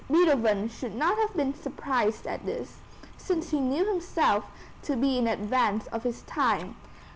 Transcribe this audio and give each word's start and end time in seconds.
Beethoven 0.11 0.67
should 0.67 0.95
not 0.95 1.19
have 1.19 1.35
been 1.35 1.53
surprised 1.53 2.25
at 2.25 2.43
this, 2.43 2.79
since 3.17 3.51
he 3.51 3.59
knew 3.59 3.85
himself 3.85 4.45
to 4.81 4.95
be 4.95 5.19
in 5.19 5.27
advance 5.27 5.85
of 5.91 6.01
his 6.01 6.23
time. 6.23 6.75